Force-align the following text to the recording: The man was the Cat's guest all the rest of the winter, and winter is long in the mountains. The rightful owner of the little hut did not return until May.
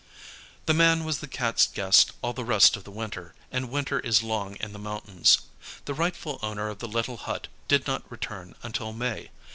The 0.65 0.73
man 0.73 1.03
was 1.03 1.19
the 1.19 1.27
Cat's 1.27 1.67
guest 1.67 2.11
all 2.23 2.33
the 2.33 2.43
rest 2.43 2.75
of 2.75 2.85
the 2.85 2.89
winter, 2.89 3.35
and 3.51 3.69
winter 3.69 3.99
is 3.99 4.23
long 4.23 4.55
in 4.55 4.73
the 4.73 4.79
mountains. 4.79 5.41
The 5.85 5.93
rightful 5.93 6.39
owner 6.41 6.69
of 6.69 6.79
the 6.79 6.87
little 6.87 7.17
hut 7.17 7.47
did 7.67 7.85
not 7.85 8.09
return 8.11 8.55
until 8.63 8.93
May. 8.93 9.29